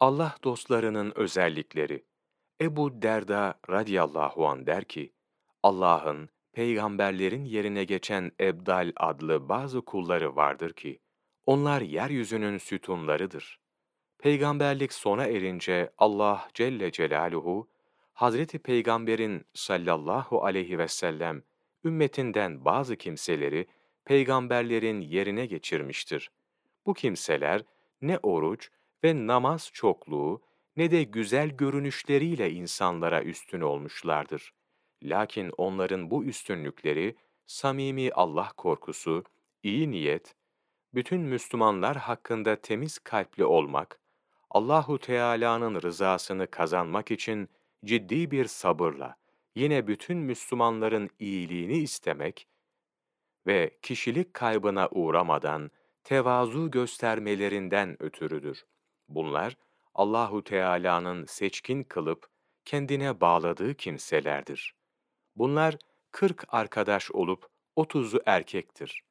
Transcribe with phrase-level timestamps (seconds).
[0.00, 2.04] Allah dostlarının özellikleri
[2.60, 5.12] Ebu Derda radıyallahu an der ki,
[5.62, 11.00] Allah'ın peygamberlerin yerine geçen Ebdal adlı bazı kulları vardır ki,
[11.46, 13.60] onlar yeryüzünün sütunlarıdır.
[14.18, 17.68] Peygamberlik sona erince Allah Celle Celaluhu,
[18.12, 21.42] Hazreti Peygamber'in sallallahu aleyhi ve sellem
[21.84, 23.66] ümmetinden bazı kimseleri
[24.04, 26.30] peygamberlerin yerine geçirmiştir.
[26.86, 27.62] Bu kimseler
[28.02, 28.70] ne oruç
[29.04, 30.42] ve namaz çokluğu
[30.76, 34.54] ne de güzel görünüşleriyle insanlara üstün olmuşlardır.
[35.02, 37.16] Lakin onların bu üstünlükleri
[37.46, 39.24] samimi Allah korkusu,
[39.62, 40.34] iyi niyet,
[40.94, 44.00] bütün Müslümanlar hakkında temiz kalpli olmak,
[44.50, 47.48] Allahu Teala'nın rızasını kazanmak için
[47.84, 49.16] ciddi bir sabırla
[49.56, 52.48] yine bütün Müslümanların iyiliğini istemek
[53.46, 55.70] ve kişilik kaybına uğramadan
[56.04, 58.64] tevazu göstermelerinden ötürüdür.
[59.08, 59.56] Bunlar
[59.94, 62.26] Allahu Teala'nın seçkin kılıp
[62.64, 64.74] kendine bağladığı kimselerdir.
[65.36, 65.76] Bunlar
[66.10, 69.02] kırk arkadaş olup otuzu erkektir.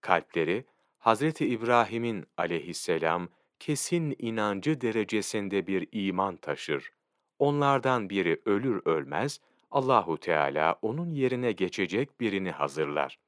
[0.00, 0.64] Kalpleri
[0.98, 3.28] Hazreti İbrahim'in aleyhisselam
[3.58, 6.92] kesin inancı derecesinde bir iman taşır.
[7.38, 13.18] Onlardan biri ölür ölmez Allahu Teala onun yerine geçecek birini hazırlar.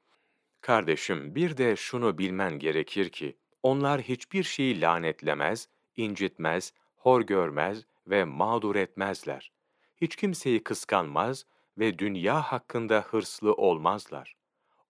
[0.60, 8.24] Kardeşim bir de şunu bilmen gerekir ki onlar hiçbir şeyi lanetlemez, incitmez, hor görmez ve
[8.24, 9.52] mağdur etmezler.
[9.96, 11.46] Hiç kimseyi kıskanmaz
[11.78, 14.36] ve dünya hakkında hırslı olmazlar.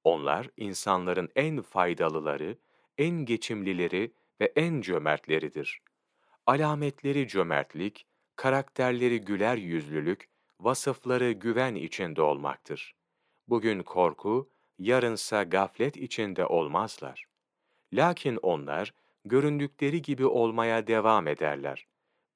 [0.05, 2.59] Onlar insanların en faydalıları,
[2.99, 5.83] en geçimlileri ve en cömertleridir.
[6.47, 10.29] Alametleri cömertlik, karakterleri güler yüzlülük,
[10.61, 12.95] vasıfları güven içinde olmaktır.
[13.49, 17.27] Bugün korku, yarınsa gaflet içinde olmazlar.
[17.93, 21.87] Lakin onlar, göründükleri gibi olmaya devam ederler.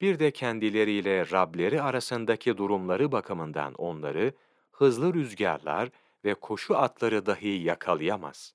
[0.01, 4.33] Bir de kendileriyle Rableri arasındaki durumları bakımından onları,
[4.73, 5.89] hızlı rüzgarlar
[6.25, 8.55] ve koşu atları dahi yakalayamaz.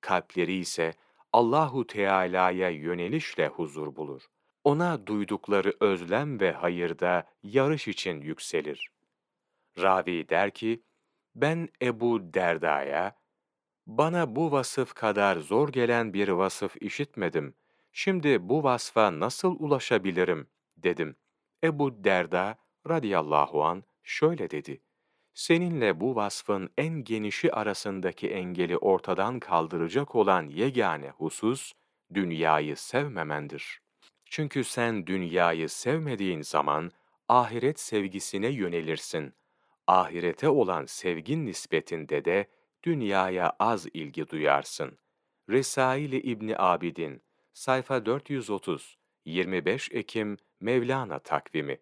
[0.00, 0.94] Kalpleri ise
[1.32, 4.22] Allahu Teala'ya yönelişle huzur bulur.
[4.64, 8.90] Ona duydukları özlem ve hayırda yarış için yükselir.
[9.78, 10.82] Ravi der ki,
[11.34, 13.16] ben Ebu Derda'ya,
[13.86, 17.54] bana bu vasıf kadar zor gelen bir vasıf işitmedim.
[17.92, 20.48] Şimdi bu vasfa nasıl ulaşabilirim?
[20.76, 21.16] dedim.
[21.64, 24.80] Ebu Derda radıyallahu an şöyle dedi.
[25.34, 31.72] Seninle bu vasfın en genişi arasındaki engeli ortadan kaldıracak olan yegane husus,
[32.14, 33.80] dünyayı sevmemendir.
[34.24, 36.90] Çünkü sen dünyayı sevmediğin zaman,
[37.28, 39.34] ahiret sevgisine yönelirsin.
[39.86, 42.46] Ahirete olan sevgin nispetinde de,
[42.84, 44.98] dünyaya az ilgi duyarsın.
[45.48, 47.22] Resail-i İbni Abidin,
[47.52, 51.78] sayfa 430, 25 Ekim Mevlana takvimi